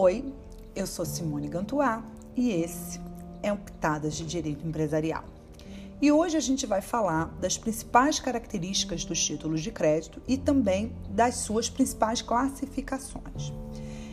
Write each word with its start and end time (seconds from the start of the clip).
Oi, 0.00 0.32
eu 0.76 0.86
sou 0.86 1.04
Simone 1.04 1.48
Gantuá 1.48 2.04
e 2.36 2.52
esse 2.52 3.00
é 3.42 3.52
o 3.52 3.56
Pitadas 3.56 4.14
de 4.14 4.24
Direito 4.24 4.64
Empresarial. 4.64 5.24
E 6.00 6.12
hoje 6.12 6.36
a 6.36 6.40
gente 6.40 6.66
vai 6.66 6.80
falar 6.80 7.24
das 7.40 7.58
principais 7.58 8.20
características 8.20 9.04
dos 9.04 9.20
títulos 9.20 9.60
de 9.60 9.72
crédito 9.72 10.22
e 10.28 10.36
também 10.36 10.92
das 11.10 11.38
suas 11.38 11.68
principais 11.68 12.22
classificações. 12.22 13.52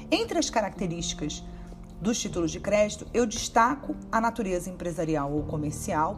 Entre 0.10 0.39
as 0.39 0.50
características 0.50 1.43
dos 2.02 2.20
títulos 2.20 2.50
de 2.50 2.60
crédito, 2.60 3.06
eu 3.14 3.28
destaco 3.28 3.96
a 4.11 4.20
natureza 4.20 4.71
empresarial 4.71 5.32
ou 5.32 5.43
comercial. 5.43 6.18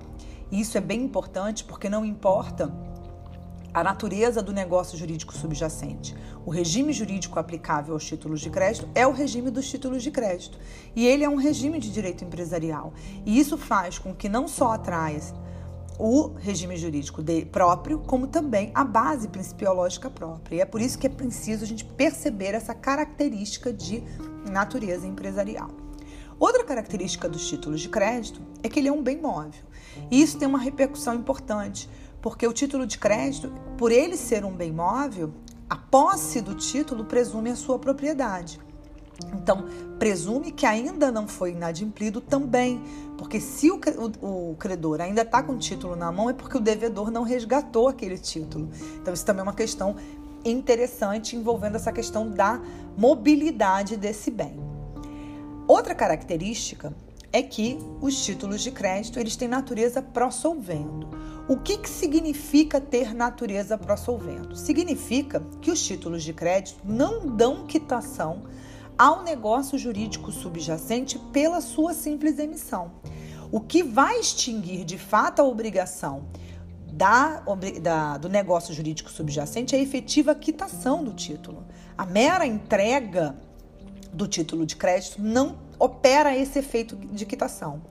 E 0.50 0.62
isso 0.62 0.78
é 0.78 0.82
bem 0.82 1.04
importante 1.04 1.66
porque 1.66 1.90
não 1.90 2.06
importa 2.06 2.74
a 3.78 3.84
natureza 3.84 4.42
do 4.42 4.52
negócio 4.52 4.98
jurídico 4.98 5.38
subjacente. 5.38 6.16
O 6.44 6.50
regime 6.50 6.92
jurídico 6.92 7.38
aplicável 7.38 7.94
aos 7.94 8.04
títulos 8.04 8.42
de 8.42 8.50
crédito 8.50 8.90
é 8.96 9.06
o 9.06 9.12
regime 9.12 9.52
dos 9.52 9.70
títulos 9.70 10.02
de 10.02 10.10
crédito. 10.10 10.58
E 10.96 11.06
ele 11.06 11.24
é 11.24 11.30
um 11.30 11.36
regime 11.36 11.80
de 11.80 11.92
direito 11.92 12.26
empresarial. 12.26 12.92
E 13.24 13.38
isso 13.38 13.56
faz 13.56 14.00
com 14.00 14.16
que 14.16 14.28
não 14.28 14.48
só 14.48 14.72
atraia 14.72 15.22
o 16.00 16.34
regime 16.40 16.76
jurídico 16.76 17.24
próprio, 17.52 18.00
como 18.00 18.26
também 18.26 18.72
a 18.74 18.84
base 18.84 19.28
principiológica 19.28 20.10
própria. 20.10 20.56
E 20.56 20.62
é 20.62 20.66
por 20.66 20.82
isso 20.82 20.98
que 20.98 21.06
é 21.06 21.10
preciso 21.10 21.64
a 21.64 21.68
gente 21.68 21.86
perceber 21.86 22.56
essa 22.56 22.74
característica 22.74 23.72
de 23.72 24.04
natureza 24.50 25.06
empresarial. 25.06 25.70
Outra 26.40 26.64
característica 26.64 27.30
dos 27.30 27.48
títulos 27.48 27.82
de 27.82 27.90
crédito 27.90 28.42
é 28.64 28.70
que 28.70 28.80
ele 28.80 28.88
é 28.88 28.92
um 28.92 29.04
bem 29.04 29.22
móvel. 29.22 29.62
E 30.10 30.20
isso 30.20 30.38
tem 30.38 30.48
uma 30.48 30.60
repercussão 30.60 31.14
importante, 31.14 31.88
porque 32.22 32.48
o 32.48 32.54
título 32.54 32.86
de 32.86 32.98
crédito, 32.98 33.52
por 33.78 33.92
ele 33.92 34.18
ser 34.18 34.44
um 34.44 34.52
bem 34.52 34.72
móvel, 34.72 35.32
a 35.70 35.76
posse 35.76 36.42
do 36.42 36.56
título 36.56 37.06
presume 37.06 37.52
a 37.52 37.56
sua 37.56 37.78
propriedade. 37.78 38.60
Então, 39.34 39.66
presume 39.98 40.52
que 40.52 40.66
ainda 40.66 41.12
não 41.12 41.28
foi 41.28 41.52
inadimplido 41.52 42.22
também, 42.22 42.82
porque 43.18 43.40
se 43.40 43.72
o, 43.72 43.80
o, 44.22 44.52
o 44.52 44.56
credor 44.56 45.02
ainda 45.02 45.24
está 45.24 45.42
com 45.42 45.54
o 45.54 45.58
título 45.58 45.96
na 45.96 46.12
mão, 46.12 46.30
é 46.30 46.34
porque 46.34 46.58
o 46.58 46.62
devedor 46.62 47.10
não 47.10 47.24
resgatou 47.24 47.88
aquele 47.88 48.18
título. 48.18 48.70
Então, 49.02 49.14
isso 49.14 49.26
também 49.26 49.40
é 49.40 49.44
uma 49.44 49.54
questão 49.54 49.96
interessante 50.46 51.36
envolvendo 51.36 51.76
essa 51.76 51.92
questão 51.92 52.30
da 52.30 52.62
mobilidade 52.96 53.98
desse 53.98 54.30
bem. 54.32 54.60
Outra 55.68 55.94
característica 55.94 56.96
é 57.38 57.44
que 57.44 57.78
os 58.02 58.26
títulos 58.26 58.62
de 58.62 58.72
crédito 58.72 59.20
eles 59.20 59.36
têm 59.36 59.48
natureza 59.48 60.02
pró-solvendo. 60.02 61.08
O 61.48 61.58
que, 61.58 61.78
que 61.78 61.88
significa 61.88 62.82
ter 62.82 63.14
natureza 63.14 63.78
pró-solvendo? 63.78 64.56
Significa 64.56 65.40
que 65.62 65.70
os 65.70 65.86
títulos 65.86 66.24
de 66.24 66.34
crédito 66.34 66.80
não 66.84 67.28
dão 67.28 67.68
quitação 67.68 68.46
ao 68.98 69.22
negócio 69.24 69.78
jurídico 69.78 70.32
subjacente 70.32 71.20
pela 71.32 71.62
sua 71.62 71.94
simples 71.94 72.40
emissão. 72.40 72.94
O 73.52 73.62
que 73.62 73.84
vai 73.84 74.20
extinguir 74.20 74.84
de 74.84 74.98
fato 74.98 75.40
a 75.40 75.46
obrigação 75.46 76.26
da, 76.92 77.44
da, 77.80 78.18
do 78.18 78.28
negócio 78.28 78.74
jurídico 78.74 79.12
subjacente 79.12 79.76
é 79.76 79.78
a 79.78 79.82
efetiva 79.82 80.34
quitação 80.34 81.04
do 81.04 81.14
título. 81.14 81.64
A 81.96 82.04
mera 82.04 82.48
entrega 82.48 83.36
do 84.12 84.28
título 84.28 84.66
de 84.66 84.76
crédito 84.76 85.22
não 85.22 85.67
opera 85.80 86.36
esse 86.36 86.60
efeito 86.60 86.96
de 86.96 87.26
quitação. 87.26 87.82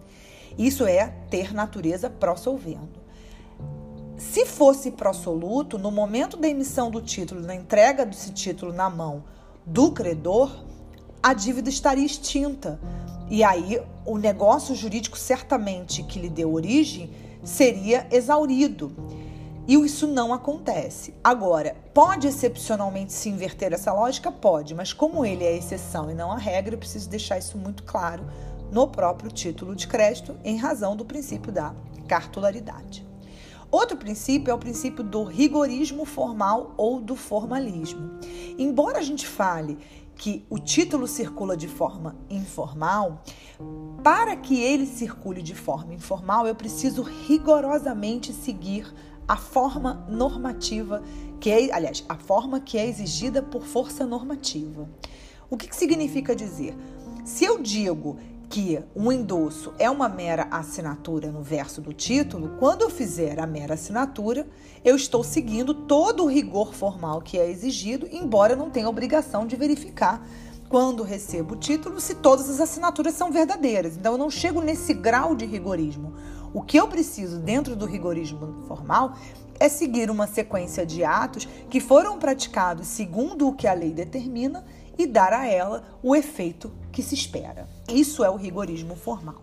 Isso 0.58 0.86
é 0.86 1.12
ter 1.30 1.52
natureza 1.52 2.08
pró-solvendo. 2.08 3.06
Se 4.16 4.46
fosse 4.46 4.90
pró-soluto, 4.90 5.78
no 5.78 5.90
momento 5.90 6.36
da 6.36 6.48
emissão 6.48 6.90
do 6.90 7.02
título, 7.02 7.42
na 7.42 7.54
entrega 7.54 8.06
desse 8.06 8.32
título 8.32 8.72
na 8.72 8.88
mão 8.88 9.24
do 9.66 9.92
credor, 9.92 10.50
a 11.22 11.34
dívida 11.34 11.68
estaria 11.68 12.06
extinta. 12.06 12.80
E 13.28 13.44
aí 13.44 13.82
o 14.06 14.16
negócio 14.16 14.74
jurídico 14.74 15.18
certamente 15.18 16.02
que 16.02 16.18
lhe 16.18 16.30
deu 16.30 16.52
origem 16.52 17.10
seria 17.42 18.06
exaurido. 18.10 18.92
E 19.68 19.74
isso 19.74 20.06
não 20.06 20.32
acontece. 20.32 21.12
Agora, 21.24 21.76
pode 21.92 22.28
excepcionalmente 22.28 23.12
se 23.12 23.28
inverter 23.28 23.72
essa 23.72 23.92
lógica? 23.92 24.30
Pode, 24.30 24.74
mas 24.74 24.92
como 24.92 25.24
ele 25.24 25.44
é 25.44 25.48
a 25.48 25.56
exceção 25.56 26.08
e 26.08 26.14
não 26.14 26.30
a 26.30 26.38
regra, 26.38 26.74
eu 26.74 26.78
preciso 26.78 27.10
deixar 27.10 27.38
isso 27.38 27.58
muito 27.58 27.82
claro 27.82 28.24
no 28.70 28.86
próprio 28.86 29.30
título 29.30 29.74
de 29.74 29.88
crédito, 29.88 30.36
em 30.44 30.56
razão 30.56 30.94
do 30.94 31.04
princípio 31.04 31.50
da 31.50 31.74
cartularidade. 32.06 33.04
Outro 33.68 33.96
princípio 33.96 34.52
é 34.52 34.54
o 34.54 34.58
princípio 34.58 35.02
do 35.02 35.24
rigorismo 35.24 36.04
formal 36.04 36.72
ou 36.76 37.00
do 37.00 37.16
formalismo. 37.16 38.20
Embora 38.56 38.98
a 38.98 39.02
gente 39.02 39.26
fale 39.26 39.78
que 40.16 40.46
o 40.48 40.58
título 40.58 41.06
circula 41.06 41.56
de 41.56 41.68
forma 41.68 42.16
informal, 42.30 43.22
para 44.02 44.34
que 44.36 44.60
ele 44.60 44.86
circule 44.86 45.42
de 45.42 45.54
forma 45.54 45.94
informal, 45.94 46.46
eu 46.46 46.54
preciso 46.54 47.02
rigorosamente 47.02 48.32
seguir 48.32 48.92
a 49.28 49.36
forma 49.36 50.06
normativa 50.08 51.02
que 51.38 51.50
é, 51.50 51.74
aliás, 51.74 52.04
a 52.08 52.16
forma 52.16 52.60
que 52.60 52.78
é 52.78 52.86
exigida 52.86 53.42
por 53.42 53.62
força 53.62 54.06
normativa. 54.06 54.88
O 55.50 55.56
que, 55.56 55.68
que 55.68 55.76
significa 55.76 56.34
dizer? 56.34 56.74
Se 57.24 57.44
eu 57.44 57.60
digo 57.60 58.18
que 58.48 58.78
um 58.94 59.10
endosso 59.10 59.72
é 59.78 59.90
uma 59.90 60.08
mera 60.08 60.46
assinatura 60.50 61.30
no 61.30 61.42
verso 61.42 61.80
do 61.80 61.92
título, 61.92 62.56
quando 62.58 62.82
eu 62.82 62.90
fizer 62.90 63.40
a 63.40 63.46
mera 63.46 63.74
assinatura, 63.74 64.46
eu 64.84 64.94
estou 64.94 65.24
seguindo 65.24 65.74
todo 65.74 66.24
o 66.24 66.28
rigor 66.28 66.74
formal 66.74 67.20
que 67.20 67.38
é 67.38 67.50
exigido, 67.50 68.08
embora 68.10 68.54
não 68.54 68.70
tenha 68.70 68.88
obrigação 68.88 69.46
de 69.46 69.56
verificar 69.56 70.26
quando 70.68 71.02
recebo 71.02 71.54
o 71.54 71.58
título 71.58 72.00
se 72.00 72.14
todas 72.16 72.48
as 72.48 72.60
assinaturas 72.60 73.14
são 73.14 73.30
verdadeiras. 73.30 73.96
Então 73.96 74.12
eu 74.12 74.18
não 74.18 74.30
chego 74.30 74.60
nesse 74.60 74.94
grau 74.94 75.34
de 75.34 75.44
rigorismo. 75.44 76.14
O 76.52 76.62
que 76.62 76.76
eu 76.76 76.88
preciso 76.88 77.38
dentro 77.38 77.76
do 77.76 77.86
rigorismo 77.86 78.64
formal 78.66 79.14
é 79.58 79.68
seguir 79.68 80.10
uma 80.10 80.26
sequência 80.26 80.84
de 80.84 81.04
atos 81.04 81.48
que 81.68 81.80
foram 81.80 82.18
praticados 82.18 82.86
segundo 82.86 83.48
o 83.48 83.54
que 83.54 83.66
a 83.66 83.74
lei 83.74 83.92
determina 83.92 84.64
e 84.98 85.06
dar 85.06 85.32
a 85.32 85.46
ela 85.46 85.84
o 86.02 86.14
efeito 86.14 86.72
que 86.92 87.02
se 87.02 87.14
espera. 87.14 87.68
Isso 87.88 88.24
é 88.24 88.30
o 88.30 88.36
rigorismo 88.36 88.96
formal. 88.96 89.42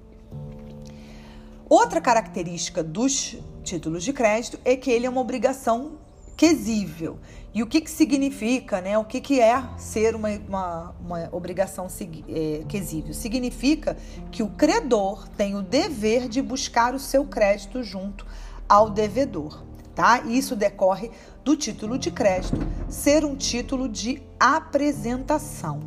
Outra 1.69 2.01
característica 2.01 2.83
dos 2.83 3.37
títulos 3.63 4.03
de 4.03 4.13
crédito 4.13 4.59
é 4.63 4.75
que 4.75 4.91
ele 4.91 5.05
é 5.05 5.09
uma 5.09 5.21
obrigação 5.21 5.97
quesível. 6.35 7.19
E 7.53 7.61
o 7.61 7.67
que, 7.67 7.81
que 7.81 7.89
significa, 7.89 8.81
né? 8.81 8.97
O 8.97 9.05
que, 9.05 9.21
que 9.21 9.39
é 9.39 9.63
ser 9.77 10.15
uma, 10.15 10.29
uma, 10.47 10.95
uma 10.99 11.29
obrigação 11.31 11.87
é, 12.27 12.63
quesível? 12.67 13.13
Significa 13.13 13.95
que 14.31 14.41
o 14.41 14.49
credor 14.49 15.27
tem 15.29 15.55
o 15.55 15.61
dever 15.61 16.27
de 16.27 16.41
buscar 16.41 16.95
o 16.95 16.99
seu 16.99 17.25
crédito 17.25 17.83
junto 17.83 18.25
ao 18.67 18.89
devedor, 18.89 19.63
tá? 19.95 20.21
Isso 20.21 20.55
decorre 20.55 21.11
do 21.43 21.55
título 21.55 21.97
de 21.97 22.11
crédito 22.11 22.57
ser 22.89 23.25
um 23.25 23.35
título 23.35 23.87
de 23.87 24.21
apresentação, 24.39 25.81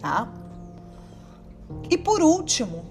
tá? 0.00 0.28
E 1.90 1.96
por 1.96 2.22
último, 2.22 2.84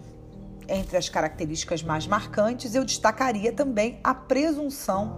entre 0.67 0.97
as 0.97 1.09
características 1.09 1.83
mais 1.83 2.07
marcantes, 2.07 2.75
eu 2.75 2.85
destacaria 2.85 3.51
também 3.51 3.99
a 4.03 4.13
presunção 4.13 5.17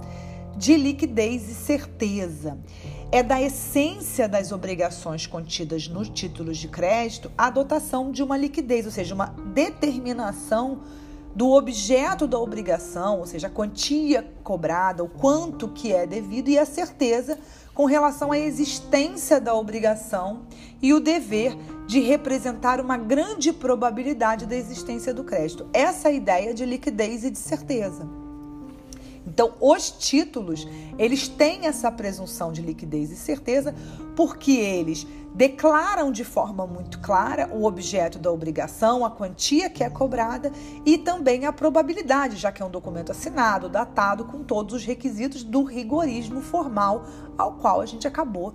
de 0.56 0.76
liquidez 0.76 1.50
e 1.50 1.54
certeza. 1.54 2.58
É 3.12 3.22
da 3.22 3.42
essência 3.42 4.28
das 4.28 4.52
obrigações 4.52 5.28
contidas 5.28 5.88
nos 5.88 6.10
títulos 6.10 6.58
de 6.58 6.68
crédito 6.68 7.32
a 7.38 7.48
adotação 7.48 8.12
de 8.12 8.24
uma 8.24 8.38
liquidez, 8.38 8.86
ou 8.86 8.92
seja, 8.92 9.14
uma 9.14 9.28
determinação 9.54 10.82
do 11.36 11.52
objeto 11.52 12.28
da 12.28 12.40
obrigação, 12.40 13.20
ou 13.20 13.26
seja, 13.26 13.48
a 13.48 13.50
quantia 13.50 14.28
cobrada, 14.44 15.04
o 15.04 15.10
quanto 15.10 15.68
que 15.68 15.92
é 15.92 16.06
devido 16.06 16.50
e 16.50 16.58
a 16.58 16.66
certeza 16.66 17.40
com 17.74 17.86
relação 17.86 18.32
à 18.32 18.38
existência 18.38 19.42
da 19.42 19.56
obrigação 19.56 20.44
e 20.82 20.94
o 20.94 21.00
dever 21.00 21.58
de 21.88 22.00
representar 22.00 22.80
uma 22.80 22.98
grande 22.98 23.52
probabilidade 23.52 24.46
da 24.46 24.56
existência 24.56 25.14
do 25.14 25.24
crédito. 25.24 25.68
Essa 25.74 26.10
é 26.10 26.12
a 26.12 26.16
ideia 26.16 26.54
de 26.54 26.66
liquidez 26.66 27.24
e 27.24 27.32
de 27.32 27.40
certeza. 27.40 28.23
Então, 29.26 29.54
os 29.60 29.90
títulos, 29.90 30.68
eles 30.98 31.28
têm 31.28 31.66
essa 31.66 31.92
presunção 31.92 32.52
de 32.52 32.62
liquidez 32.62 33.12
e 33.12 33.16
certeza 33.16 33.74
porque 34.16 34.52
eles 34.52 35.08
declaram 35.34 36.12
de 36.12 36.24
forma 36.24 36.68
muito 36.68 37.00
clara 37.00 37.50
o 37.52 37.66
objeto 37.66 38.20
da 38.20 38.32
obrigação, 38.32 39.04
a 39.04 39.10
quantia 39.10 39.70
que 39.70 39.84
é 39.84 39.90
cobrada 39.90 40.52
e 40.86 40.98
também 40.98 41.46
a 41.46 41.52
probabilidade, 41.52 42.38
já 42.38 42.52
que 42.52 42.62
é 42.62 42.66
um 42.66 42.70
documento 42.70 43.12
assinado, 43.12 43.68
datado 43.68 44.26
com 44.26 44.44
todos 44.44 44.76
os 44.76 44.86
requisitos 44.86 45.44
do 45.44 45.64
rigorismo 45.64 46.42
formal 46.42 47.06
ao 47.38 47.54
qual 47.54 47.82
a 47.82 47.86
gente 47.86 48.08
acabou 48.08 48.54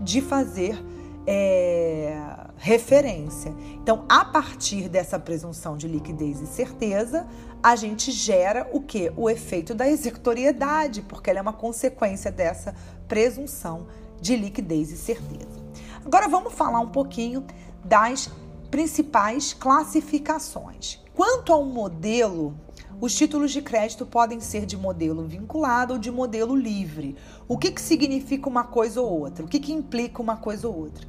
de 0.00 0.20
fazer 0.20 0.78
é, 1.26 2.16
referência. 2.56 3.54
Então, 3.82 4.04
a 4.08 4.24
partir 4.24 4.88
dessa 4.88 5.18
presunção 5.18 5.76
de 5.76 5.88
liquidez 5.88 6.40
e 6.40 6.46
certeza, 6.46 7.26
a 7.62 7.76
gente 7.76 8.10
gera 8.10 8.68
o 8.72 8.80
que? 8.80 9.12
O 9.16 9.28
efeito 9.28 9.74
da 9.74 9.88
executoriedade, 9.88 11.02
porque 11.02 11.30
ela 11.30 11.38
é 11.38 11.42
uma 11.42 11.52
consequência 11.52 12.30
dessa 12.30 12.74
presunção 13.08 13.86
de 14.20 14.36
liquidez 14.36 14.90
e 14.90 14.96
certeza. 14.96 15.62
Agora 16.04 16.28
vamos 16.28 16.52
falar 16.52 16.80
um 16.80 16.90
pouquinho 16.90 17.44
das 17.84 18.30
principais 18.70 19.52
classificações. 19.52 21.00
Quanto 21.14 21.52
ao 21.52 21.64
modelo, 21.64 22.54
os 23.00 23.14
títulos 23.14 23.52
de 23.52 23.60
crédito 23.60 24.06
podem 24.06 24.40
ser 24.40 24.64
de 24.64 24.76
modelo 24.76 25.24
vinculado 25.24 25.94
ou 25.94 25.98
de 25.98 26.10
modelo 26.10 26.54
livre. 26.54 27.16
O 27.48 27.58
que, 27.58 27.70
que 27.70 27.80
significa 27.80 28.48
uma 28.48 28.64
coisa 28.64 29.00
ou 29.00 29.20
outra? 29.20 29.44
O 29.44 29.48
que, 29.48 29.60
que 29.60 29.72
implica 29.72 30.22
uma 30.22 30.36
coisa 30.36 30.68
ou 30.68 30.76
outra? 30.76 31.06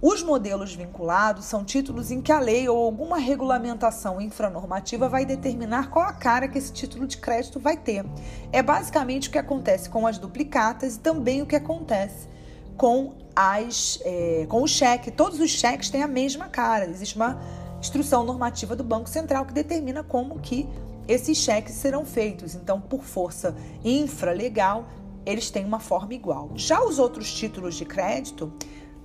Os 0.00 0.22
modelos 0.22 0.76
vinculados 0.76 1.46
são 1.46 1.64
títulos 1.64 2.12
em 2.12 2.20
que 2.20 2.30
a 2.30 2.38
lei 2.38 2.68
ou 2.68 2.78
alguma 2.84 3.18
regulamentação 3.18 4.20
infranormativa 4.20 5.08
vai 5.08 5.26
determinar 5.26 5.90
qual 5.90 6.06
a 6.06 6.12
cara 6.12 6.46
que 6.46 6.56
esse 6.56 6.72
título 6.72 7.04
de 7.04 7.16
crédito 7.16 7.58
vai 7.58 7.76
ter. 7.76 8.06
É 8.52 8.62
basicamente 8.62 9.28
o 9.28 9.32
que 9.32 9.38
acontece 9.38 9.90
com 9.90 10.06
as 10.06 10.16
duplicatas 10.16 10.94
e 10.94 11.00
também 11.00 11.42
o 11.42 11.46
que 11.46 11.56
acontece 11.56 12.28
com, 12.76 13.14
as, 13.34 13.98
é, 14.04 14.46
com 14.48 14.62
o 14.62 14.68
cheque. 14.68 15.10
Todos 15.10 15.40
os 15.40 15.50
cheques 15.50 15.90
têm 15.90 16.04
a 16.04 16.08
mesma 16.08 16.46
cara. 16.46 16.88
Existe 16.88 17.16
uma 17.16 17.36
instrução 17.80 18.22
normativa 18.22 18.76
do 18.76 18.84
Banco 18.84 19.08
Central 19.08 19.44
que 19.46 19.52
determina 19.52 20.04
como 20.04 20.38
que 20.38 20.68
esses 21.08 21.38
cheques 21.38 21.74
serão 21.74 22.04
feitos. 22.04 22.54
Então, 22.54 22.80
por 22.80 23.02
força 23.02 23.56
infralegal, 23.82 24.86
eles 25.24 25.50
têm 25.50 25.64
uma 25.64 25.80
forma 25.80 26.14
igual. 26.14 26.50
Já 26.54 26.84
os 26.84 26.98
outros 26.98 27.32
títulos 27.32 27.74
de 27.74 27.84
crédito 27.84 28.52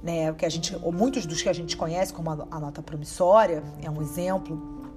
né, 0.04 0.34
que 0.34 0.46
a 0.46 0.50
gente, 0.50 0.78
ou 0.84 0.92
muitos 0.92 1.26
dos 1.26 1.42
que 1.42 1.48
a 1.48 1.54
gente 1.54 1.78
conhece 1.78 2.14
como 2.14 2.30
a, 2.30 2.48
a 2.52 2.60
nota 2.60 2.82
promissória, 2.82 3.64
é 3.82 3.90
um 3.90 4.02
exemplo, 4.02 4.92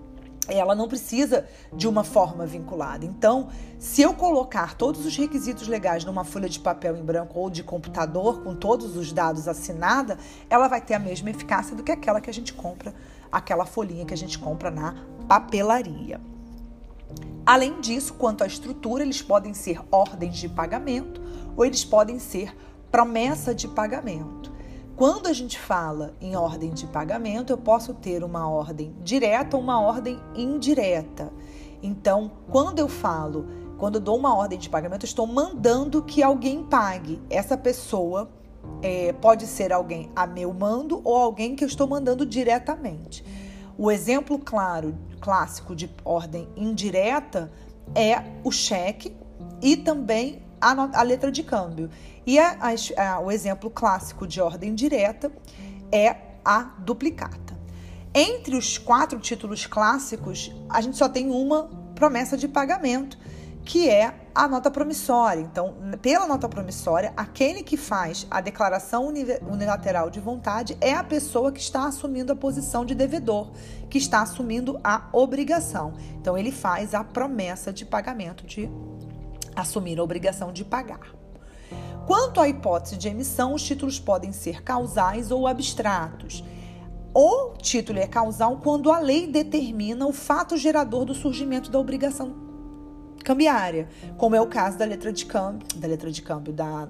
ela 0.49 0.75
não 0.75 0.88
precisa 0.88 1.47
de 1.73 1.87
uma 1.87 2.03
forma 2.03 2.44
vinculada. 2.44 3.05
Então, 3.05 3.49
se 3.79 4.02
eu 4.02 4.14
colocar 4.14 4.75
todos 4.75 5.06
os 5.06 5.17
requisitos 5.17 5.69
legais 5.69 6.05
numa 6.05 6.25
folha 6.25 6.49
de 6.49 6.59
papel 6.59 6.97
em 6.97 7.05
branco 7.05 7.38
ou 7.38 7.49
de 7.49 7.62
computador 7.62 8.43
com 8.43 8.55
todos 8.55 8.97
os 8.97 9.12
dados 9.12 9.47
assinada, 9.47 10.19
ela 10.50 10.67
vai 10.67 10.81
ter 10.81 10.94
a 10.94 10.99
mesma 10.99 11.31
eficácia 11.31 11.76
do 11.76 11.85
que 11.85 11.93
aquela 11.93 12.20
que 12.20 12.31
a 12.31 12.35
gente 12.35 12.52
compra, 12.52 12.93
aquela 13.31 13.64
folhinha 13.64 14.05
que 14.05 14.14
a 14.14 14.17
gente 14.17 14.38
compra 14.38 14.70
na 14.73 14.94
papelaria. 15.29 16.20
Além 17.44 17.81
disso, 17.81 18.14
quanto 18.14 18.43
à 18.43 18.47
estrutura, 18.47 19.03
eles 19.03 19.23
podem 19.23 19.55
ser 19.55 19.81
ordens 19.91 20.37
de 20.37 20.49
pagamento 20.49 21.20
ou 21.56 21.64
eles 21.64 21.85
podem 21.85 22.19
ser 22.19 22.56
promessa 22.91 23.55
de 23.55 23.69
pagamento. 23.69 24.53
Quando 24.97 25.26
a 25.26 25.32
gente 25.32 25.58
fala 25.58 26.14
em 26.20 26.35
ordem 26.35 26.73
de 26.73 26.87
pagamento, 26.87 27.53
eu 27.53 27.58
posso 27.58 27.93
ter 27.93 28.25
uma 28.25 28.49
ordem 28.49 28.97
direta 29.03 29.56
ou 29.56 29.62
uma 29.62 29.81
ordem 29.81 30.19
indireta. 30.35 31.31
Então, 31.82 32.32
quando 32.50 32.79
eu 32.79 32.88
falo, 32.88 33.47
quando 33.76 33.97
eu 33.97 34.00
dou 34.00 34.17
uma 34.17 34.35
ordem 34.35 34.59
de 34.59 34.70
pagamento, 34.70 35.05
eu 35.05 35.09
estou 35.09 35.26
mandando 35.26 36.02
que 36.02 36.23
alguém 36.23 36.64
pague. 36.64 37.20
Essa 37.29 37.56
pessoa 37.59 38.31
é, 38.82 39.12
pode 39.12 39.47
ser 39.47 39.73
alguém 39.73 40.11
a 40.17 40.26
meu 40.26 40.52
mando 40.52 41.00
ou 41.05 41.14
alguém 41.14 41.55
que 41.55 41.62
eu 41.62 41.69
estou 41.69 41.87
mandando 41.87 42.25
diretamente. 42.25 43.23
O 43.78 43.90
exemplo 43.90 44.38
claro, 44.38 44.96
clássico 45.20 45.76
de 45.76 45.90
ordem 46.05 46.49
indireta 46.56 47.52
é 47.94 48.23
o 48.43 48.50
cheque 48.50 49.14
e 49.61 49.76
também 49.76 50.43
a, 50.61 51.00
a 51.00 51.02
letra 51.02 51.31
de 51.31 51.43
câmbio. 51.43 51.90
E 52.26 52.38
a, 52.38 52.56
a, 52.96 53.20
o 53.20 53.31
exemplo 53.31 53.70
clássico 53.70 54.26
de 54.26 54.40
ordem 54.40 54.75
direta 54.75 55.31
é 55.93 56.17
a 56.44 56.62
duplicata. 56.78 57.56
Entre 58.14 58.56
os 58.56 58.78
quatro 58.78 59.19
títulos 59.19 59.67
clássicos, 59.67 60.50
a 60.70 60.81
gente 60.81 60.96
só 60.96 61.08
tem 61.08 61.31
uma 61.31 61.64
promessa 61.94 62.37
de 62.37 62.49
pagamento, 62.49 63.19
que 63.62 63.90
é 63.90 64.25
a 64.37 64.47
nota 64.47 64.71
promissória. 64.71 65.41
Então, 65.41 65.75
pela 66.03 66.27
nota 66.27 66.47
promissória, 66.47 67.11
aquele 67.17 67.62
que 67.62 67.77
faz 67.77 68.27
a 68.31 68.43
declaração 68.43 69.06
unilateral 69.06 70.11
de 70.11 70.21
vontade 70.21 70.77
é 70.79 70.93
a 70.93 71.03
pessoa 71.03 71.50
que 71.50 71.59
está 71.59 71.87
assumindo 71.87 72.35
a 72.35 72.37
posição 72.37 72.85
de 72.85 72.94
devedor, 72.94 73.50
que 73.88 73.97
está 73.97 74.21
assumindo 74.21 74.79
a 74.85 75.09
obrigação. 75.11 75.94
Então, 76.21 76.37
ele 76.37 76.53
faz 76.53 76.94
a 76.94 77.03
promessa 77.03 77.73
de 77.73 77.87
pagamento 77.87 78.44
de 78.44 78.69
assumir 79.56 79.99
a 79.99 80.03
obrigação 80.03 80.53
de 80.53 80.67
pagar. 80.67 81.15
Quanto 82.06 82.38
à 82.38 82.47
hipótese 82.47 82.99
de 82.99 83.09
emissão, 83.09 83.55
os 83.55 83.62
títulos 83.62 83.99
podem 83.99 84.33
ser 84.33 84.62
causais 84.62 85.31
ou 85.31 85.47
abstratos. 85.47 86.44
O 87.15 87.55
título 87.55 87.99
é 87.99 88.06
causal 88.06 88.59
quando 88.59 88.93
a 88.93 88.99
lei 88.99 89.27
determina 89.27 90.06
o 90.06 90.12
fato 90.12 90.59
gerador 90.59 91.06
do 91.06 91.15
surgimento 91.15 91.71
da 91.71 91.79
obrigação 91.79 92.46
cambiária, 93.26 93.88
como 94.17 94.37
é 94.37 94.40
o 94.40 94.46
caso 94.46 94.78
da 94.78 94.84
letra 94.84 95.12
de 95.12 95.26
câmbio, 95.26 95.67
da 95.75 95.88
letra 95.88 96.12
de 96.12 96.23
câmbio 96.23 96.52
da, 96.52 96.88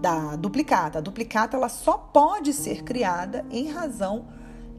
da 0.00 0.36
duplicata. 0.36 0.98
A 0.98 1.02
duplicata 1.02 1.56
ela 1.56 1.68
só 1.68 1.98
pode 1.98 2.52
ser 2.52 2.84
criada 2.84 3.44
em 3.50 3.68
razão 3.68 4.26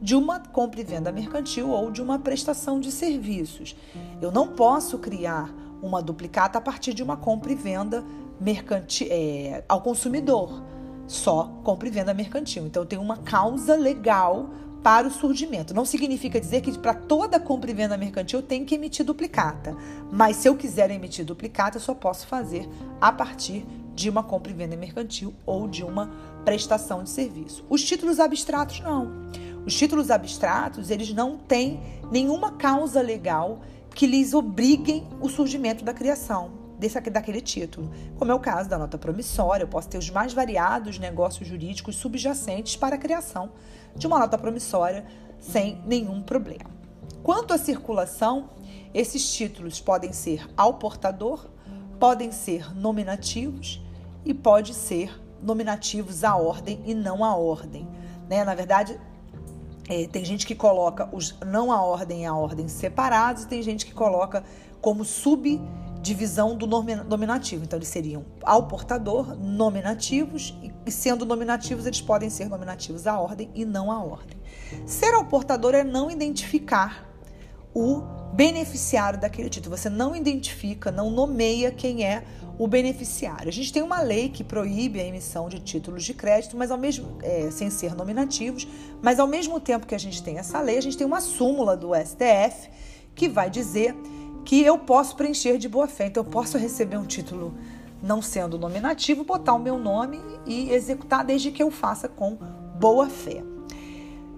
de 0.00 0.14
uma 0.14 0.40
compra 0.40 0.80
e 0.80 0.84
venda 0.84 1.12
mercantil 1.12 1.68
ou 1.68 1.90
de 1.90 2.00
uma 2.00 2.18
prestação 2.18 2.80
de 2.80 2.90
serviços. 2.90 3.76
Eu 4.22 4.32
não 4.32 4.48
posso 4.48 4.98
criar 4.98 5.52
uma 5.82 6.00
duplicata 6.00 6.56
a 6.56 6.60
partir 6.60 6.94
de 6.94 7.02
uma 7.02 7.18
compra 7.18 7.52
e 7.52 7.54
venda 7.54 8.02
mercantil 8.40 9.08
é, 9.10 9.62
ao 9.68 9.82
consumidor. 9.82 10.62
Só 11.06 11.52
compra 11.64 11.88
e 11.88 11.90
venda 11.90 12.14
mercantil. 12.14 12.66
Então 12.66 12.86
tem 12.86 12.98
uma 12.98 13.18
causa 13.18 13.76
legal 13.76 14.48
para 14.82 15.08
o 15.08 15.10
surgimento. 15.10 15.74
Não 15.74 15.84
significa 15.84 16.40
dizer 16.40 16.60
que 16.60 16.76
para 16.78 16.94
toda 16.94 17.40
compra 17.40 17.70
e 17.70 17.74
venda 17.74 17.96
mercantil 17.96 18.40
eu 18.40 18.42
tenho 18.42 18.64
que 18.64 18.74
emitir 18.74 19.04
duplicata. 19.04 19.76
Mas 20.10 20.36
se 20.36 20.48
eu 20.48 20.56
quiser 20.56 20.90
emitir 20.90 21.24
duplicata, 21.24 21.76
eu 21.76 21.80
só 21.80 21.94
posso 21.94 22.26
fazer 22.26 22.68
a 23.00 23.12
partir 23.12 23.66
de 23.94 24.08
uma 24.08 24.22
compra 24.22 24.52
e 24.52 24.54
venda 24.54 24.76
mercantil 24.76 25.34
ou 25.44 25.66
de 25.66 25.82
uma 25.82 26.10
prestação 26.44 27.02
de 27.02 27.10
serviço. 27.10 27.64
Os 27.68 27.82
títulos 27.82 28.20
abstratos 28.20 28.80
não. 28.80 29.28
Os 29.66 29.74
títulos 29.74 30.10
abstratos, 30.10 30.90
eles 30.90 31.12
não 31.12 31.36
têm 31.36 31.80
nenhuma 32.10 32.52
causa 32.52 33.02
legal 33.02 33.60
que 33.94 34.06
lhes 34.06 34.32
obriguem 34.32 35.06
o 35.20 35.28
surgimento 35.28 35.84
da 35.84 35.92
criação 35.92 36.57
desse, 36.78 37.00
daquele 37.00 37.40
título, 37.40 37.90
como 38.18 38.30
é 38.30 38.34
o 38.34 38.40
caso 38.40 38.68
da 38.68 38.78
nota 38.78 38.96
promissória. 38.96 39.64
Eu 39.64 39.68
posso 39.68 39.88
ter 39.88 39.98
os 39.98 40.10
mais 40.10 40.32
variados 40.32 40.98
negócios 40.98 41.48
jurídicos 41.48 41.96
subjacentes 41.96 42.76
para 42.76 42.96
a 42.96 42.98
criação 42.98 43.50
de 43.94 44.06
uma 44.06 44.18
nota 44.18 44.38
promissória 44.38 45.04
sem 45.38 45.82
nenhum 45.86 46.22
problema. 46.22 46.70
Quanto 47.22 47.52
à 47.52 47.58
circulação, 47.58 48.50
esses 48.94 49.30
títulos 49.32 49.80
podem 49.80 50.12
ser 50.12 50.48
ao 50.56 50.74
portador, 50.74 51.48
podem 51.98 52.30
ser 52.30 52.74
nominativos 52.74 53.82
e 54.24 54.32
pode 54.32 54.74
ser 54.74 55.20
nominativos 55.42 56.24
à 56.24 56.36
ordem 56.36 56.80
e 56.86 56.94
não 56.94 57.24
à 57.24 57.34
ordem. 57.34 57.88
Né? 58.28 58.44
Na 58.44 58.54
verdade, 58.54 58.98
é, 59.88 60.06
tem 60.06 60.24
gente 60.24 60.46
que 60.46 60.54
coloca 60.54 61.08
os 61.12 61.34
não 61.46 61.72
a 61.72 61.80
ordem 61.80 62.22
e 62.22 62.26
a 62.26 62.34
ordem 62.34 62.68
separados, 62.68 63.44
e 63.44 63.48
tem 63.48 63.62
gente 63.62 63.86
que 63.86 63.94
coloca 63.94 64.44
como 64.80 65.04
subdivisão 65.98 66.56
do 66.56 66.66
nominativo. 66.66 67.64
Então, 67.64 67.78
eles 67.78 67.88
seriam 67.88 68.24
ao 68.42 68.66
portador, 68.66 69.36
nominativos, 69.36 70.54
e 70.86 70.90
sendo 70.90 71.26
nominativos, 71.26 71.86
eles 71.86 72.00
podem 72.00 72.30
ser 72.30 72.48
nominativos 72.48 73.06
à 73.06 73.18
ordem 73.18 73.50
e 73.54 73.64
não 73.64 73.90
à 73.90 74.02
ordem. 74.02 74.38
Ser 74.86 75.12
ao 75.14 75.24
portador 75.24 75.74
é 75.74 75.84
não 75.84 76.10
identificar 76.10 77.06
o 77.74 78.02
beneficiário 78.32 79.20
daquele 79.20 79.50
título. 79.50 79.76
Você 79.76 79.90
não 79.90 80.14
identifica, 80.14 80.90
não 80.90 81.10
nomeia 81.10 81.70
quem 81.70 82.04
é 82.04 82.24
o 82.58 82.66
beneficiário. 82.66 83.48
A 83.48 83.52
gente 83.52 83.72
tem 83.72 83.82
uma 83.82 84.00
lei 84.00 84.28
que 84.28 84.42
proíbe 84.42 85.00
a 85.00 85.04
emissão 85.04 85.48
de 85.48 85.60
títulos 85.60 86.04
de 86.04 86.14
crédito, 86.14 86.56
mas 86.56 86.70
ao 86.70 86.78
mesmo 86.78 87.18
é, 87.22 87.50
sem 87.50 87.70
ser 87.70 87.94
nominativos, 87.94 88.66
mas 89.02 89.20
ao 89.20 89.26
mesmo 89.26 89.60
tempo 89.60 89.86
que 89.86 89.94
a 89.94 89.98
gente 89.98 90.22
tem 90.22 90.38
essa 90.38 90.60
lei, 90.60 90.78
a 90.78 90.80
gente 90.80 90.96
tem 90.96 91.06
uma 91.06 91.20
súmula 91.20 91.76
do 91.76 91.90
STF 91.94 92.70
que 93.14 93.28
vai 93.28 93.50
dizer 93.50 93.94
que 94.48 94.62
eu 94.62 94.78
posso 94.78 95.14
preencher 95.14 95.58
de 95.58 95.68
boa 95.68 95.86
fé. 95.86 96.06
Então 96.06 96.24
eu 96.24 96.30
posso 96.30 96.56
receber 96.56 96.96
um 96.96 97.04
título 97.04 97.52
não 98.02 98.22
sendo 98.22 98.58
nominativo, 98.58 99.22
botar 99.22 99.52
o 99.52 99.58
meu 99.58 99.78
nome 99.78 100.18
e 100.46 100.70
executar 100.70 101.22
desde 101.22 101.50
que 101.50 101.62
eu 101.62 101.70
faça 101.70 102.08
com 102.08 102.38
boa 102.80 103.10
fé. 103.10 103.44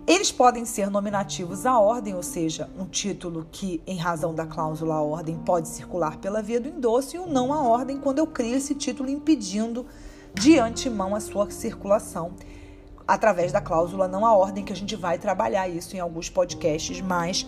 Eles 0.08 0.32
podem 0.32 0.64
ser 0.64 0.90
nominativos 0.90 1.64
à 1.64 1.78
ordem, 1.78 2.16
ou 2.16 2.24
seja, 2.24 2.68
um 2.76 2.86
título 2.86 3.46
que, 3.52 3.80
em 3.86 3.98
razão 3.98 4.34
da 4.34 4.44
cláusula 4.44 4.96
à 4.96 5.00
ordem, 5.00 5.38
pode 5.38 5.68
circular 5.68 6.16
pela 6.16 6.42
via 6.42 6.60
do 6.60 6.66
endosso, 6.66 7.14
e 7.14 7.20
o 7.20 7.28
não 7.28 7.52
à 7.52 7.62
ordem, 7.62 7.96
quando 7.96 8.18
eu 8.18 8.26
crio 8.26 8.56
esse 8.56 8.74
título 8.74 9.08
impedindo 9.08 9.86
de 10.34 10.58
antemão 10.58 11.14
a 11.14 11.20
sua 11.20 11.48
circulação 11.52 12.32
através 13.06 13.52
da 13.52 13.60
cláusula 13.60 14.08
não 14.08 14.26
à 14.26 14.36
ordem, 14.36 14.64
que 14.64 14.72
a 14.72 14.76
gente 14.76 14.96
vai 14.96 15.18
trabalhar 15.18 15.68
isso 15.68 15.94
em 15.94 16.00
alguns 16.00 16.28
podcasts 16.28 17.00
mais 17.00 17.46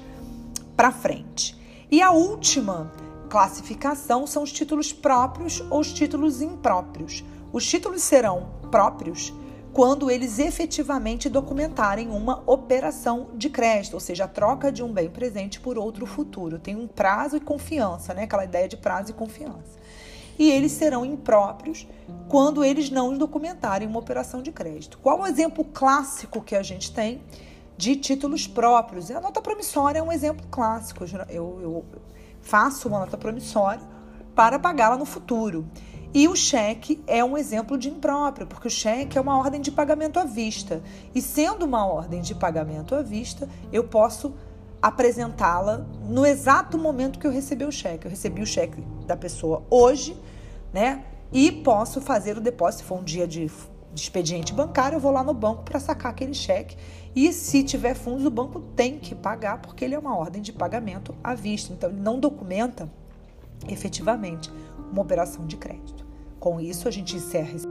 para 0.77 0.93
frente. 0.93 1.61
E 1.93 2.01
a 2.01 2.11
última 2.11 2.91
classificação 3.29 4.27
são 4.27 4.45
os 4.45 4.51
títulos 4.51 4.95
próprios 4.95 5.63
ou 5.69 5.81
os 5.81 5.93
títulos 5.93 6.41
impróprios. 6.41 7.23
Os 7.53 7.67
títulos 7.67 8.01
serão 8.01 8.49
próprios 8.71 9.31
quando 9.75 10.11
eles 10.11 10.39
efetivamente 10.39 11.29
documentarem 11.29 12.09
uma 12.09 12.43
operação 12.47 13.29
de 13.35 13.51
crédito, 13.51 13.93
ou 13.93 14.01
seja, 14.01 14.25
a 14.25 14.29
troca 14.29 14.73
de 14.73 14.83
um 14.83 14.91
bem 14.91 15.11
presente 15.11 15.61
por 15.61 15.77
outro 15.77 16.07
futuro. 16.07 16.59
Tem 16.59 16.75
um 16.75 16.87
prazo 16.87 17.37
e 17.37 17.41
confiança, 17.41 18.15
né? 18.15 18.23
Aquela 18.23 18.45
ideia 18.47 18.67
de 18.67 18.79
prazo 18.79 19.11
e 19.11 19.13
confiança. 19.13 19.79
E 20.39 20.51
eles 20.51 20.73
serão 20.73 21.05
impróprios 21.05 21.87
quando 22.27 22.65
eles 22.65 22.89
não 22.89 23.19
documentarem 23.19 23.87
uma 23.87 23.99
operação 23.99 24.41
de 24.41 24.51
crédito. 24.51 24.97
Qual 24.97 25.21
o 25.21 25.27
exemplo 25.27 25.63
clássico 25.63 26.41
que 26.41 26.57
a 26.57 26.63
gente 26.63 26.91
tem 26.91 27.21
de 27.83 27.97
títulos 27.97 28.47
próprios. 28.47 29.11
A 29.11 29.21
nota 29.21 29.43
promissória 29.43 29.99
é 29.99 30.03
um 30.03 30.13
exemplo 30.13 30.47
clássico. 30.49 31.05
Eu, 31.29 31.59
eu 31.61 31.85
faço 32.41 32.87
uma 32.87 33.01
nota 33.01 33.17
promissória 33.17 33.83
para 34.37 34.57
pagá-la 34.57 34.97
no 34.97 35.05
futuro. 35.05 35.67
E 36.15 36.29
o 36.29 36.37
cheque 36.37 37.03
é 37.09 37.25
um 37.25 37.37
exemplo 37.37 37.77
de 37.77 37.89
impróprio, 37.89 38.47
porque 38.47 38.69
o 38.69 38.71
cheque 38.71 39.19
é 39.19 39.21
uma 39.21 39.37
ordem 39.37 39.61
de 39.61 39.73
pagamento 39.73 40.21
à 40.21 40.25
vista. 40.25 40.81
E 41.13 41.21
sendo 41.21 41.65
uma 41.65 41.85
ordem 41.85 42.21
de 42.21 42.37
pagamento 42.37 42.95
à 42.95 43.03
vista, 43.03 43.49
eu 43.73 43.83
posso 43.83 44.33
apresentá-la 44.81 45.85
no 46.09 46.25
exato 46.25 46.79
momento 46.79 47.19
que 47.19 47.27
eu 47.27 47.33
recebi 47.33 47.65
o 47.65 47.73
cheque. 47.73 48.07
Eu 48.07 48.11
recebi 48.11 48.43
o 48.43 48.47
cheque 48.47 48.81
da 49.09 49.17
pessoa 49.17 49.65
hoje, 49.69 50.17
né? 50.73 51.05
E 51.33 51.51
posso 51.51 52.01
fazer 52.01 52.39
o 52.39 52.41
depósito, 52.41 52.85
se 52.85 52.89
for 52.89 53.01
um 53.01 53.03
dia 53.03 53.27
de, 53.27 53.51
de 53.93 54.01
expediente 54.01 54.53
bancário, 54.53 54.97
eu 54.97 55.01
vou 55.01 55.13
lá 55.13 55.23
no 55.23 55.35
banco 55.35 55.63
para 55.63 55.79
sacar 55.79 56.13
aquele 56.13 56.35
cheque. 56.35 56.77
E 57.15 57.33
se 57.33 57.63
tiver 57.63 57.95
fundos, 57.95 58.25
o 58.25 58.31
banco 58.31 58.61
tem 58.75 58.99
que 58.99 59.15
pagar, 59.15 59.59
porque 59.61 59.85
ele 59.85 59.95
é 59.95 59.99
uma 59.99 60.17
ordem 60.17 60.41
de 60.41 60.53
pagamento 60.53 61.15
à 61.23 61.35
vista. 61.35 61.73
Então, 61.73 61.91
ele 61.91 62.01
não 62.01 62.19
documenta 62.19 62.89
efetivamente 63.69 64.51
uma 64.91 65.03
operação 65.03 65.47
de 65.47 65.57
crédito. 65.57 66.07
Com 66.41 66.61
isso, 66.61 66.89
a 66.89 66.91
gente 66.91 67.17
encerra 67.17 67.53
esse 67.55 67.67